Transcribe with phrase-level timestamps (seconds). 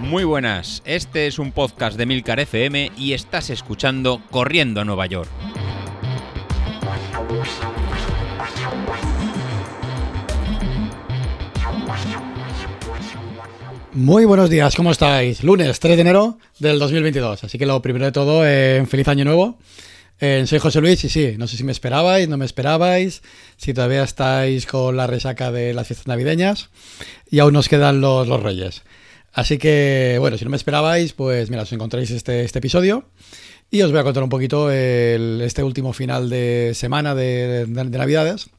[0.00, 5.06] Muy buenas, este es un podcast de Milcar FM y estás escuchando Corriendo a Nueva
[5.06, 5.28] York.
[13.92, 15.42] Muy buenos días, ¿cómo estáis?
[15.42, 17.44] Lunes 3 de enero del 2022.
[17.44, 19.58] Así que lo primero de todo, eh, feliz año nuevo.
[20.20, 23.22] Eh, soy José Luis y sí, no sé si me esperabais, no me esperabais,
[23.56, 26.70] si todavía estáis con la resaca de las fiestas navideñas
[27.30, 28.82] y aún nos quedan los, los reyes.
[29.32, 33.04] Así que, bueno, si no me esperabais, pues mira, os encontráis este, este episodio
[33.70, 37.84] y os voy a contar un poquito el, este último final de semana de, de,
[37.84, 38.50] de, Navidades,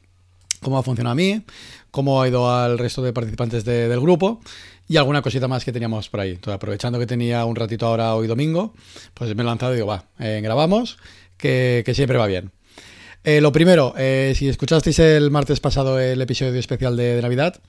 [0.62, 1.42] cómo ha funcionado a mí,
[1.90, 4.40] cómo ha ido al resto de participantes de, del grupo
[4.88, 6.30] y alguna cosita más que teníamos por ahí.
[6.30, 8.72] Entonces, aprovechando que tenía un ratito ahora hoy domingo,
[9.12, 10.98] pues me he lanzado y digo, va, eh, grabamos,
[11.40, 12.52] que, siempre va bien.
[13.24, 17.60] Eh, lo primero, eh, si escuchasteis el martes pasado el episodio especial de, Navidad,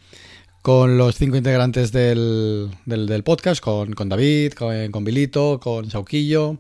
[0.61, 5.89] con los cinco integrantes del, del, del podcast, con, con, David, con, con Bilito, con
[5.89, 6.59] Sauquillo,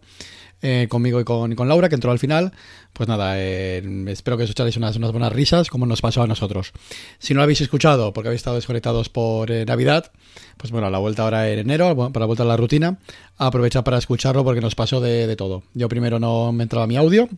[0.61, 2.51] eh, conmigo y con, Laura, que entró al final.
[2.93, 6.73] Pues nada, eh, espero que escucharéis unas, unas, buenas risas, como nos pasó a nosotros.
[7.19, 10.11] Si no lo habéis escuchado, porque habéis estado desconectados por eh, Navidad,
[10.57, 12.99] pues bueno, a la vuelta ahora en enero, para la vuelta a la rutina,
[13.37, 15.63] aprovecha para escucharlo porque nos pasó de, todo.
[15.73, 17.29] Yo primero no me entraba mi audio,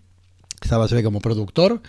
[0.61, 1.81] estaba se como productor.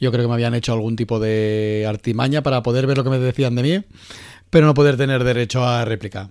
[0.00, 3.10] Yo creo que me habían hecho algún tipo de artimaña para poder ver lo que
[3.10, 3.84] me decían de mí,
[4.48, 6.30] pero no poder tener derecho a réplica.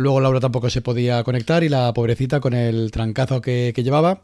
[0.00, 4.22] Luego Laura tampoco se podía conectar y la pobrecita con el trancazo que, llevaba,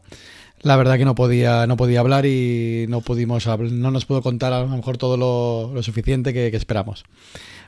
[0.63, 4.55] la verdad que no podía, no podía hablar y no pudimos no nos pudo contar
[4.55, 7.05] a lo mejor todo lo, suficiente que, esperamos.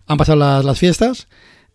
[0.06, 1.28] Han pasado las, las fiestas,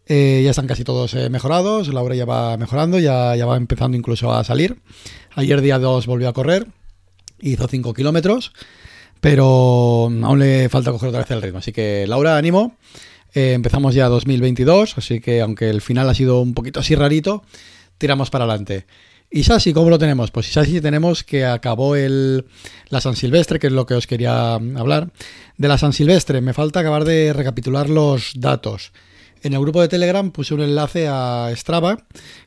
[0.08, 3.96] eh, ya están casi todos eh, mejorados, Laura ya va mejorando, ya, ya va empezando
[3.96, 4.82] incluso a salir.
[5.36, 6.66] Ayer día 2 volvió a correr,
[7.42, 8.54] hizo 5 kilómetros,
[9.22, 11.60] pero aún le falta coger otra vez el ritmo.
[11.60, 12.76] Así que Laura, ánimo.
[13.34, 17.44] Eh, empezamos ya 2022, así que aunque el final ha sido un poquito así rarito,
[17.98, 18.86] tiramos para adelante.
[19.32, 20.30] ¿Y Sasi cómo lo tenemos?
[20.30, 22.46] Pues Sasi tenemos que acabó el,
[22.90, 25.12] la San Silvestre, que es lo que os quería hablar.
[25.58, 28.92] De la San Silvestre me falta acabar de recapitular los datos.
[29.42, 31.98] En el grupo de Telegram puse un enlace a Strava,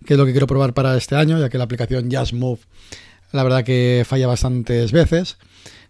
[0.05, 2.61] que es lo que quiero probar para este año, ya que la aplicación Just Move
[3.33, 5.37] la verdad que falla bastantes veces.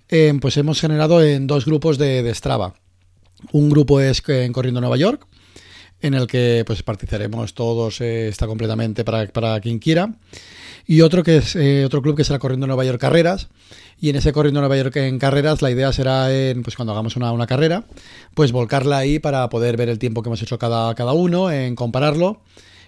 [0.09, 2.75] Eh, pues hemos generado en dos grupos de, de Strava.
[3.52, 5.26] Un grupo es en Corriendo Nueva York,
[6.00, 10.14] en el que pues participaremos todos, eh, está completamente para, para, quien quiera.
[10.86, 13.48] Y otro que es eh, otro club que será Corriendo Nueva York Carreras.
[13.98, 17.16] Y en ese Corriendo Nueva York en carreras, la idea será en, pues cuando hagamos
[17.16, 17.84] una, una, carrera,
[18.34, 21.74] pues volcarla ahí para poder ver el tiempo que hemos hecho cada, cada uno, en
[21.74, 22.42] compararlo.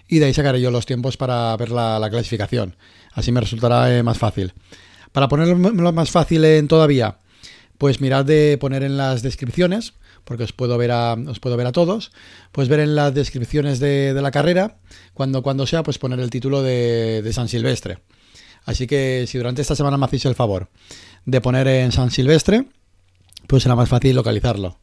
[0.07, 2.75] Y de ahí sacaré yo los tiempos para ver la, la clasificación.
[3.13, 4.53] Así me resultará eh, más fácil.
[5.11, 7.17] Para ponerlo más fácil en todavía,
[7.77, 9.93] pues mirad de poner en las descripciones
[10.29, 12.11] porque os puedo ver a, os puedo ver a todos,
[12.51, 14.77] pues ver en las descripciones de, la carrera,
[15.15, 17.97] cuando, cuando sea, pues poner el título de, San Silvestre.
[18.63, 20.69] Así que si durante esta semana me hacéis el favor
[21.25, 22.67] de poner en San Silvestre,
[23.47, 24.77] pues será más fácil localizarlo.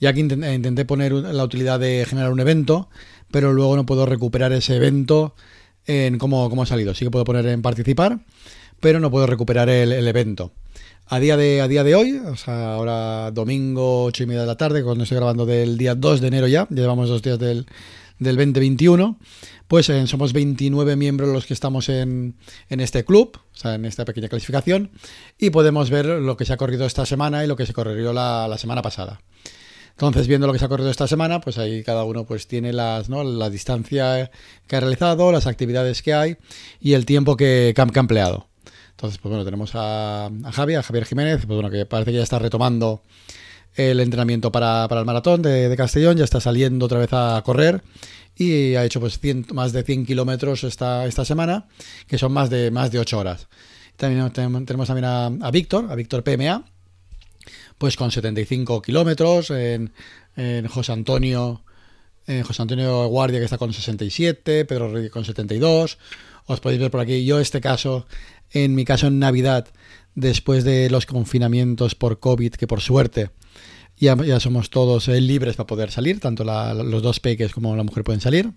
[0.00, 2.90] Ya que intenté, poner la utilidad de generar un evento,
[3.30, 5.34] pero luego no puedo recuperar ese evento
[5.86, 6.94] en cómo, cómo ha salido.
[6.94, 8.20] Sí que puedo poner en participar,
[8.80, 10.52] pero no puedo recuperar el evento
[11.10, 14.46] a día de, a día de hoy, o sea, ahora domingo, 8 y media de
[14.46, 17.36] la tarde, cuando estoy grabando del día 2 de enero ya, ya llevamos dos días
[17.36, 17.66] del,
[18.20, 19.18] del 2021,
[19.66, 22.36] pues eh, somos 29 miembros los que estamos en,
[22.68, 24.92] en, este club, o sea, en esta pequeña clasificación,
[25.36, 28.12] y podemos ver lo que se ha corrido esta semana y lo que se corrió
[28.12, 29.20] la, la semana pasada.
[29.90, 32.72] Entonces, viendo lo que se ha corrido esta semana, pues ahí cada uno pues tiene
[32.72, 33.24] las, ¿no?
[33.24, 34.30] la distancia
[34.68, 36.36] que ha realizado, las actividades que hay
[36.80, 38.49] y el tiempo que, que ha empleado.
[39.00, 42.22] Entonces, pues bueno, tenemos a, a a Javier Jiménez, pues bueno, que parece que ya
[42.22, 43.00] está retomando
[43.74, 47.40] el entrenamiento para, para el maratón de, de, Castellón, ya está saliendo otra vez a
[47.42, 47.82] correr
[48.36, 51.66] y ha hecho pues 100, más de 100 kilómetros esta, esta semana,
[52.08, 53.48] que son más de, más de 8 horas.
[53.96, 56.66] También tenemos también a, a Víctor, a Víctor PMA,
[57.78, 59.94] pues con 75 kilómetros, en,
[60.36, 61.64] en José Antonio,
[62.30, 65.98] en José Antonio Guardia que está con 67, Pedro Reyes con 72,
[66.46, 68.06] os podéis ver por aquí, yo este caso
[68.50, 69.68] en mi caso en Navidad,
[70.14, 73.30] después de los confinamientos por COVID, que por suerte
[73.96, 77.82] ya, ya somos todos eh, libres para poder salir, tanto los dos peques como la
[77.82, 78.50] mujer pueden salir.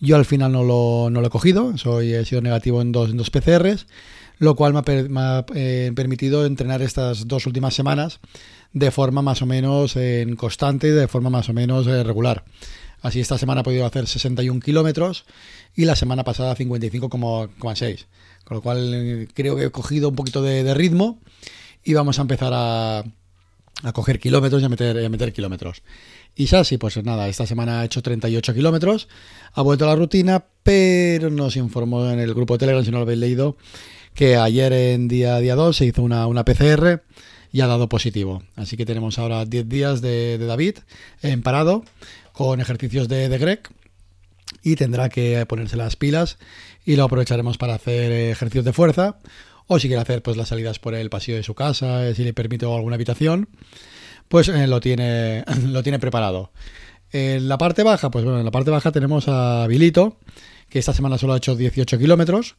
[0.00, 3.10] Yo al final no lo, no lo he cogido, soy, he sido negativo en dos,
[3.10, 3.86] en dos PCRs,
[4.38, 8.20] lo cual me ha, eh, permitido entrenar estas dos últimas semanas
[8.72, 12.44] de forma más o menos eh, constante y de forma más o menos eh, regular.
[13.04, 15.26] Así esta semana he podido hacer 61 kilómetros
[15.76, 18.06] y la semana pasada 55,6.
[18.44, 21.20] Con lo cual creo que he cogido un poquito de, de ritmo
[21.84, 23.04] y vamos a empezar a,
[23.82, 25.82] a coger kilómetros y a meter, a meter kilómetros.
[26.34, 29.06] Y Sassi, pues nada, esta semana ha hecho 38 kilómetros,
[29.52, 32.96] ha vuelto a la rutina, pero nos informó en el grupo de Telegram, si no
[32.96, 33.58] lo habéis leído,
[34.14, 37.02] que ayer en día, día 2 se hizo una, una PCR
[37.54, 38.42] y ha dado positivo.
[38.56, 40.78] Así que tenemos ahora 10 días de, David
[41.22, 41.84] en parado
[42.34, 43.62] con ejercicios de, de Greg
[44.62, 46.36] y tendrá que ponerse las pilas
[46.84, 49.18] y lo aprovecharemos para hacer ejercicios de fuerza
[49.66, 52.24] o si quiere hacer pues las salidas por el pasillo de su casa, eh, si
[52.24, 53.48] le permite alguna habitación,
[54.28, 56.52] pues eh, lo, tiene, lo tiene preparado.
[57.12, 60.18] En la parte baja, pues bueno, en la parte baja tenemos a Vilito,
[60.68, 62.56] que esta semana solo ha hecho 18 kilómetros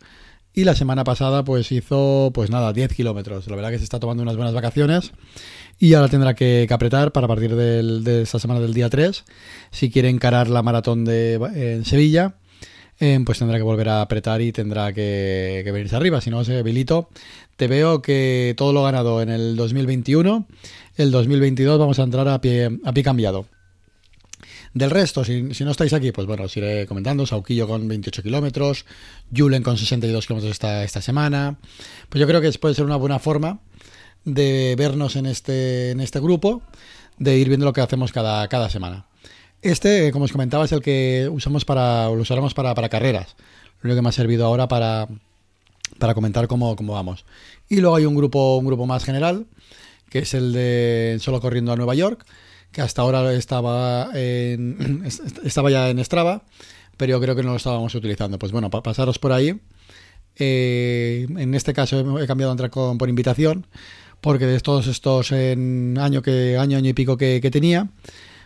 [0.56, 3.48] y la semana pasada pues hizo pues nada, 10 kilómetros.
[3.48, 5.12] La verdad que se está tomando unas buenas vacaciones
[5.80, 9.24] y ahora tendrá que, aprietar para partir de esta semana del día 3,
[9.72, 12.36] si quiere encarar la maratón de en Sevilla
[12.98, 16.22] Em, pues tendrá que volver a apretar y tendrá que, venirse arriba.
[16.22, 17.10] Si no, se habilito.
[17.58, 20.48] Te veo que todo lo ganado en el 2021,
[20.98, 23.46] el 2022 vamos a entrar a pie, a pie cambiado.
[24.76, 27.26] Del resto, si, no estáis aquí, pues bueno, os iré comentando.
[27.26, 28.86] Sauquillo con 28 kilómetros,
[29.34, 31.56] Julen con 62 kilómetros esta, esta semana.
[32.10, 33.62] Pues yo creo que puede ser una buena forma
[34.26, 36.62] de vernos en este, en este grupo,
[37.18, 39.06] de ir viendo lo que hacemos cada, cada semana.
[39.62, 43.38] Este, como os comentaba, es el que usamos para, lo usaremos para, para carreras.
[43.80, 45.08] Lo que me ha servido ahora para,
[46.00, 47.24] para comentar cómo, cómo, vamos.
[47.70, 49.46] Y luego hay un grupo, un grupo más general,
[50.10, 52.26] que es el de Solo Corriendo a Nueva York,
[52.76, 55.06] que hasta ahora estaba, en,
[55.46, 56.44] estaba ya en Strava,
[56.98, 58.38] pero yo creo que no lo estábamos utilizando.
[58.38, 59.62] Pues bueno, para pasaros por ahí.
[60.36, 63.66] Eh, en este caso he cambiado a entrar con, por invitación,
[64.20, 67.88] porque de todos estos en año, que, año, año y pico que, que tenía,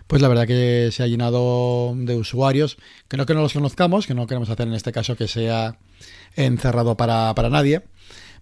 [0.05, 2.77] pues la verdad que se ha llenado de usuarios,
[3.07, 5.79] que no que no los conozcamos, que no queremos hacer en este caso que sea
[6.35, 7.81] encerrado para, nadie,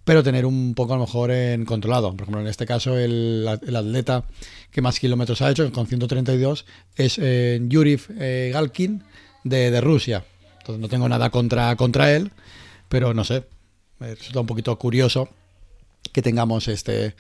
[0.08, 2.12] pero tener un poco a lo mejor en controlado.
[2.14, 4.24] Por ejemplo, en este caso el, atleta
[4.72, 6.66] que más kilómetros ha hecho, con 132,
[6.96, 9.04] es eh, Yuri eh, Galkin
[9.44, 10.24] de, Rusia.
[10.60, 12.32] Entonces no tengo nada contra, contra él,
[12.88, 13.44] pero no sé,
[14.00, 15.28] me resulta un poquito curioso
[16.14, 17.14] que tengamos este,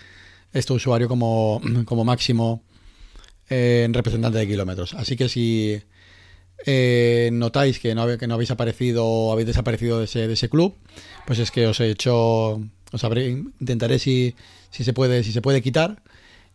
[0.54, 2.64] este usuario como, como máximo
[3.50, 4.94] en representante de kilómetros.
[4.94, 5.78] Así que si
[6.66, 10.48] eh, notáis que no, que no habéis aparecido o habéis desaparecido de ese, de ese
[10.48, 10.74] club,
[11.26, 12.62] pues es que os he hecho,
[12.92, 13.04] os
[13.60, 14.36] intentaré si,
[14.70, 16.02] si se puede, si se puede quitar,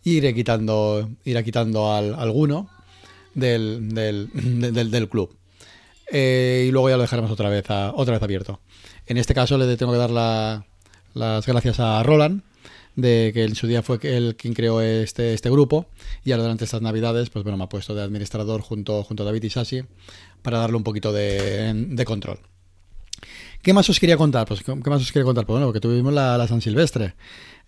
[0.05, 2.69] iré quitando, iré quitando al, alguno
[3.35, 4.31] del, del,
[4.91, 5.37] del, club.
[6.11, 8.61] Eh, y luego ya lo dejaremos otra vez, otra vez abierto.
[9.07, 10.11] En este caso le tengo que dar
[11.15, 12.43] las gracias a Roland
[12.97, 15.87] de que en su día fue el quien creó este, este grupo
[16.25, 19.27] y ahora durante estas navidades pues bueno me ha puesto de administrador junto, junto a
[19.27, 19.83] David y Sassi
[20.43, 22.39] para darle un poquito de, control.
[23.63, 24.47] ¿Qué más os quería contar?
[24.47, 25.47] Pues, ¿qué más os quería contar?
[25.47, 27.15] Pues bueno, porque tuvimos la, San Silvestre.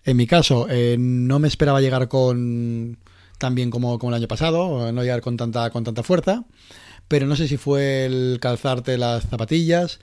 [0.03, 2.97] En mi caso, eh, no me esperaba llegar con
[3.37, 6.45] tan bien como, como el año pasado, no llegar con tanta, con tanta fuerza,
[7.07, 9.99] pero no sé si fue el calzarte las zapatillas,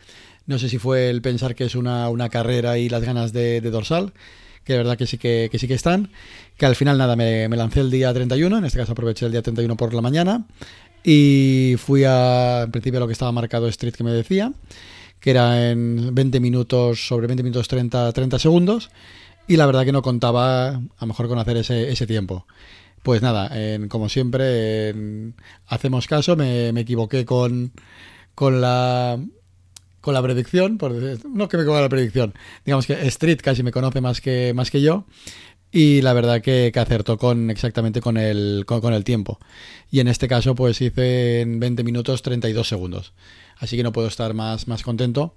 [0.47, 3.61] no sé si fue el pensar que es una, una carrera y las ganas de,
[3.61, 4.12] de dorsal,
[4.65, 6.11] que de verdad que sí que, sí que están,
[6.56, 9.43] que al final nada, me, lancé el día 31, en este caso aproveché el día
[9.43, 10.47] 31 por la mañana
[11.05, 14.53] y fui a, en principio, a lo que estaba marcado Street que me decía,
[15.23, 18.91] que era en 20 minutos, sobre 20 minutos 30, 30 segundos,
[19.47, 22.47] y la verdad que no contaba a lo mejor con hacer ese, ese tiempo.
[23.05, 23.51] Pues nada,
[23.89, 24.95] como siempre,
[25.67, 27.73] hacemos caso, me, me equivoqué con,
[28.35, 29.19] con la
[30.01, 33.70] con la predicción, por no que me con la predicción, digamos que Street casi me
[33.70, 35.06] conoce más que, más que yo
[35.72, 39.41] y la verdad que, acertó con exactamente con el, con, el tiempo.
[39.91, 43.12] Y en este caso pues hice en 20 minutos 32 segundos.
[43.56, 45.34] Así que no puedo estar más, más contento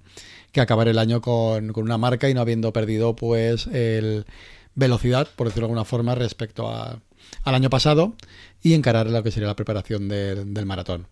[0.52, 4.26] que acabar el año con, una marca y no habiendo perdido pues el
[4.74, 7.00] velocidad, por decirlo de alguna forma, respecto a,
[7.42, 8.14] al año pasado
[8.62, 11.08] y encarar lo que sería la preparación del maratón.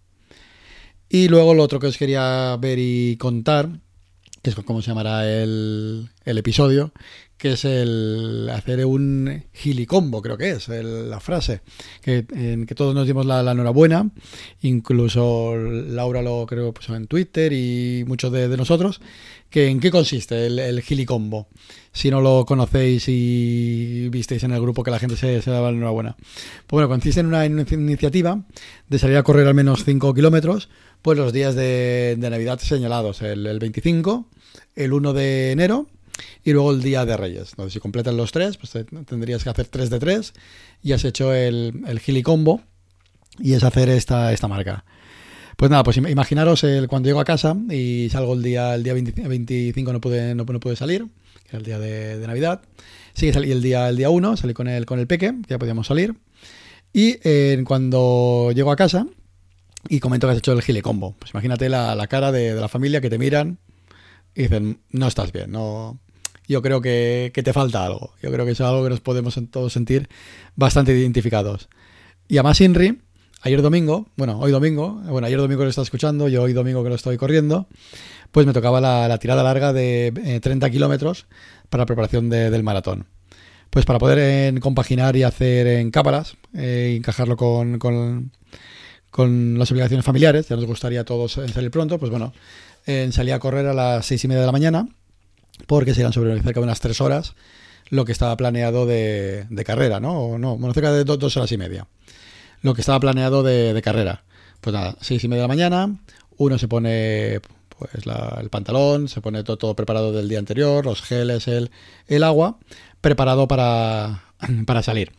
[1.09, 3.69] Y luego lo otro que os quería ver y contar,
[4.43, 6.93] que es como se llamará el, episodio,
[7.37, 11.61] que es el hacer un gilicombo, creo que es la frase,
[12.01, 14.11] que, en que todos nos dimos la, enhorabuena,
[14.63, 19.01] incluso Laura lo creo puso en Twitter y muchos de, nosotros,
[19.51, 21.49] que en qué consiste el, el, gilicombo,
[21.93, 25.71] si no lo conocéis y visteis en el grupo que la gente se, se daba
[25.71, 26.17] la enhorabuena.
[26.67, 28.43] Pues bueno, consiste en una iniciativa
[28.89, 30.69] de salir a correr al menos 5 kilómetros
[31.05, 34.27] pues los días de, Navidad señalados, el, 25,
[34.75, 35.87] el 1 de enero
[36.43, 37.51] y luego el día de Reyes.
[37.51, 38.73] Entonces, si completan los tres, pues
[39.07, 40.33] tendrías que hacer 3 de 3
[40.83, 42.63] y has hecho el, el Gili Combo
[43.39, 44.85] y es hacer esta, esta marca.
[45.57, 48.93] Pues nada, pues imaginaros el, cuando llego a casa y salgo el día, el día
[48.93, 51.07] 25 no pude, no, pude salir,
[51.45, 52.63] que era el día de, Navidad.
[53.13, 55.59] Sí, salí el día, el día 1, salí con el, con el peque, que ya
[55.59, 56.17] podíamos salir.
[56.93, 57.19] Y
[57.65, 59.07] cuando llego a casa
[59.89, 63.01] y comento que has hecho el gilecombo, pues imagínate la, la cara de, la familia
[63.01, 63.59] que te miran
[64.35, 66.01] y dicen, no estás bien, no...
[66.47, 68.13] Yo creo que, que, te falta algo.
[68.23, 70.09] Yo creo que es algo que nos podemos todos sentir
[70.57, 71.69] bastante identificados.
[72.29, 72.99] Y además Inri,
[73.45, 76.89] ayer domingo, bueno, hoy domingo, bueno, ayer domingo lo está escuchando, yo hoy domingo que
[76.89, 77.67] lo estoy corriendo,
[78.33, 81.27] pues me tocaba la, tirada larga de 30 eh, kilómetros
[81.69, 83.07] para la preparación del maratón.
[83.69, 90.49] Pues para poder compaginar y hacer en cábalas, eh, encajarlo con, con, las obligaciones familiares,
[90.49, 92.33] ya nos gustaría a todos salir pronto, pues bueno,
[93.11, 94.89] salí a correr a las seis y media de la mañana,
[95.67, 97.35] porque serían sobre cerca de unas tres horas
[97.91, 100.21] lo que estaba planeado de, carrera, ¿no?
[100.21, 101.87] O no, bueno, cerca de dos, horas y media.
[102.63, 104.25] Lo que estaba planeado de, carrera.
[104.61, 105.97] Pues nada, seis y media de la mañana,
[106.39, 107.41] uno se pone
[107.79, 107.91] pues
[108.41, 112.59] el pantalón, se pone todo, preparado del día anterior, los geles, el, agua,
[113.01, 114.25] preparado para,
[114.67, 115.13] para salir.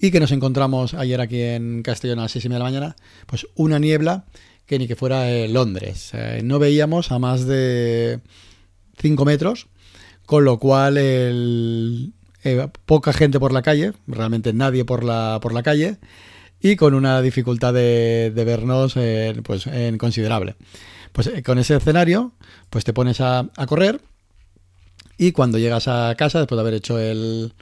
[0.00, 2.70] Y que nos encontramos ayer aquí en Castellón a las seis y media de la
[2.70, 4.24] mañana, pues una niebla
[4.66, 6.10] que ni que fuera Londres.
[6.14, 8.20] Eh, no veíamos a más de
[8.98, 9.68] 5 metros,
[10.26, 15.62] con lo cual eh, poca gente por la calle, realmente nadie por la, por la
[15.62, 15.98] calle,
[16.60, 20.54] y con una dificultad de, vernos eh, pues, en considerable.
[21.12, 22.32] Pues con ese escenario,
[22.70, 24.00] pues te pones a, correr
[25.18, 27.52] y cuando llegas a casa, después de haber hecho el,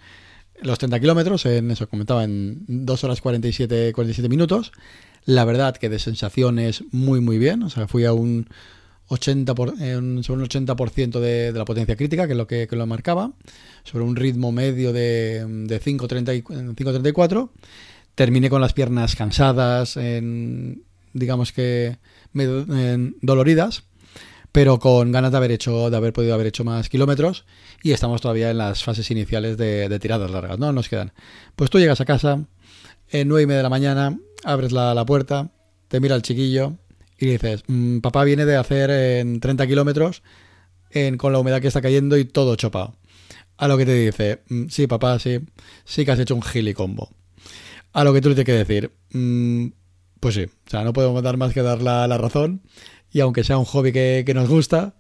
[0.63, 4.73] los 30 kilómetros, en eso comentaba, en 2 horas 47, 47 minutos,
[5.25, 7.63] la verdad que de sensaciones muy, muy bien.
[7.63, 8.49] O sea, fui a un
[9.11, 13.33] 80 por, sobre un 80% de, la potencia crítica, que es lo que, lo marcaba,
[13.83, 17.51] sobre un ritmo medio de, de 5.34.
[18.15, 19.99] Terminé con las piernas cansadas,
[21.13, 21.99] digamos que
[23.21, 23.83] doloridas,
[24.53, 27.45] pero con ganas de haber hecho, de haber podido haber hecho más kilómetros
[27.83, 30.73] y estamos todavía en las fases iniciales de, de tiradas largas, ¿no?
[30.73, 31.13] Nos quedan.
[31.57, 32.45] Pues tú llegas a casa
[33.11, 35.51] en 9 y media de la mañana, abres la, puerta,
[35.89, 36.77] te mira el chiquillo
[37.21, 40.23] y dices, mm, papá viene de hacer en 30 kilómetros
[41.19, 42.97] con la humedad que está cayendo y todo chopado.
[43.59, 45.41] A lo que te dice, mm, sí, papá, sí,
[45.85, 47.11] sí que has hecho un gilicombo.
[47.93, 49.67] A lo que tú le tienes que decir, mm,
[50.19, 52.63] pues sí, o sea, no podemos dar más que dar la, razón.
[53.13, 54.95] Y aunque sea un hobby que, nos gusta,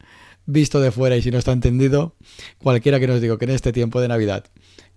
[0.47, 2.17] visto de fuera y si no está entendido,
[2.59, 4.45] cualquiera que nos diga que en este tiempo de Navidad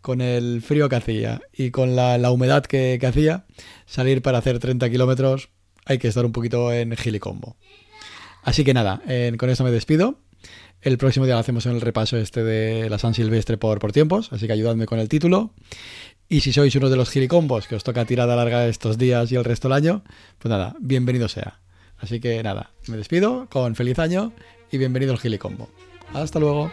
[0.02, 3.46] con el frío que hacía y con la, humedad que, hacía,
[3.86, 5.50] salir para hacer 30 kilómetros
[5.86, 7.58] hay que estar un poquito en gilicombo.
[8.44, 9.02] Así que nada,
[9.38, 10.20] con esto me despido.
[10.82, 13.94] El próximo día lo hacemos en el repaso este de la San Silvestre por, por
[13.94, 15.54] tiempos, así que ayudadme con el título.
[16.28, 19.36] Y si sois uno de los gilicombos que os toca tirada larga estos días y
[19.36, 20.04] el resto del año,
[20.40, 21.62] pues nada, bienvenido sea.
[21.98, 24.34] Así que nada, me despido con feliz año
[24.72, 25.70] y bienvenido al gilicombo.
[26.14, 26.70] Hasta luego.